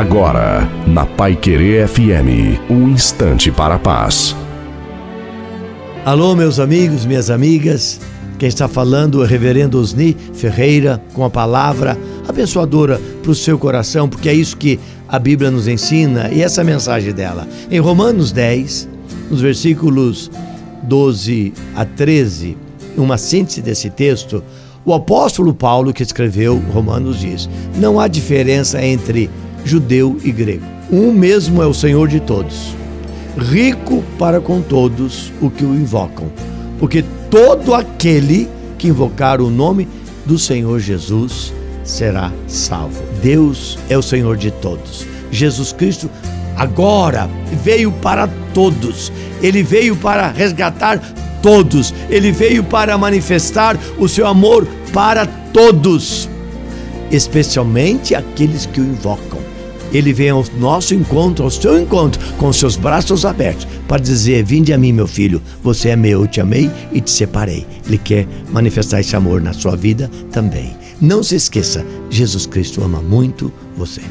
Agora, 0.00 0.66
na 0.86 1.04
Pai 1.04 1.36
Querer 1.36 1.86
FM, 1.86 2.70
um 2.70 2.88
instante 2.88 3.52
para 3.52 3.74
a 3.74 3.78
paz. 3.78 4.34
Alô, 6.06 6.34
meus 6.34 6.58
amigos, 6.58 7.04
minhas 7.04 7.28
amigas. 7.28 8.00
Quem 8.38 8.48
está 8.48 8.66
falando 8.66 9.20
é 9.20 9.26
o 9.26 9.28
Reverendo 9.28 9.78
Osni 9.78 10.16
Ferreira, 10.32 11.02
com 11.12 11.22
a 11.22 11.28
palavra 11.28 11.98
abençoadora 12.26 12.98
para 13.22 13.30
o 13.30 13.34
seu 13.34 13.58
coração, 13.58 14.08
porque 14.08 14.30
é 14.30 14.32
isso 14.32 14.56
que 14.56 14.80
a 15.06 15.18
Bíblia 15.18 15.50
nos 15.50 15.68
ensina 15.68 16.30
e 16.32 16.40
essa 16.40 16.62
é 16.62 16.62
a 16.62 16.64
mensagem 16.64 17.12
dela. 17.12 17.46
Em 17.70 17.78
Romanos 17.78 18.32
10, 18.32 18.88
nos 19.30 19.42
versículos 19.42 20.30
12 20.84 21.52
a 21.76 21.84
13, 21.84 22.56
uma 22.96 23.18
síntese 23.18 23.60
desse 23.60 23.90
texto, 23.90 24.42
o 24.82 24.94
apóstolo 24.94 25.52
Paulo, 25.52 25.92
que 25.92 26.02
escreveu 26.02 26.56
Romanos, 26.72 27.20
diz: 27.20 27.50
Não 27.76 28.00
há 28.00 28.08
diferença 28.08 28.82
entre 28.82 29.28
judeu 29.64 30.16
e 30.24 30.30
grego. 30.30 30.64
Um 30.90 31.12
mesmo 31.12 31.62
é 31.62 31.66
o 31.66 31.74
Senhor 31.74 32.08
de 32.08 32.20
todos, 32.20 32.74
rico 33.36 34.02
para 34.18 34.40
com 34.40 34.60
todos 34.60 35.32
o 35.40 35.50
que 35.50 35.64
o 35.64 35.74
invocam, 35.74 36.30
porque 36.78 37.04
todo 37.30 37.74
aquele 37.74 38.48
que 38.76 38.88
invocar 38.88 39.40
o 39.40 39.50
nome 39.50 39.86
do 40.26 40.38
Senhor 40.38 40.80
Jesus 40.80 41.52
será 41.84 42.32
salvo. 42.46 43.02
Deus 43.22 43.78
é 43.88 43.96
o 43.96 44.02
Senhor 44.02 44.36
de 44.36 44.50
todos. 44.50 45.06
Jesus 45.30 45.72
Cristo 45.72 46.10
agora 46.56 47.28
veio 47.62 47.92
para 47.92 48.28
todos. 48.52 49.12
Ele 49.42 49.62
veio 49.62 49.96
para 49.96 50.30
resgatar 50.30 50.98
todos. 51.42 51.94
Ele 52.08 52.32
veio 52.32 52.64
para 52.64 52.96
manifestar 52.98 53.78
o 53.98 54.08
seu 54.08 54.26
amor 54.26 54.66
para 54.92 55.26
todos, 55.26 56.28
especialmente 57.10 58.14
aqueles 58.14 58.66
que 58.66 58.80
o 58.80 58.84
invocam. 58.84 59.49
Ele 59.92 60.12
vem 60.12 60.30
ao 60.30 60.44
nosso 60.58 60.94
encontro, 60.94 61.44
ao 61.44 61.50
seu 61.50 61.80
encontro, 61.80 62.20
com 62.36 62.52
seus 62.52 62.76
braços 62.76 63.24
abertos, 63.24 63.66
para 63.88 64.00
dizer: 64.00 64.44
Vinde 64.44 64.72
a 64.72 64.78
mim, 64.78 64.92
meu 64.92 65.06
filho, 65.06 65.42
você 65.62 65.90
é 65.90 65.96
meu, 65.96 66.22
eu 66.22 66.26
te 66.26 66.40
amei 66.40 66.70
e 66.92 67.00
te 67.00 67.10
separei. 67.10 67.66
Ele 67.86 67.98
quer 67.98 68.26
manifestar 68.50 69.00
esse 69.00 69.16
amor 69.16 69.40
na 69.40 69.52
sua 69.52 69.76
vida 69.76 70.10
também. 70.30 70.76
Não 71.00 71.22
se 71.22 71.34
esqueça, 71.34 71.84
Jesus 72.08 72.46
Cristo 72.46 72.82
ama 72.82 73.00
muito 73.00 73.52
você. 73.76 74.02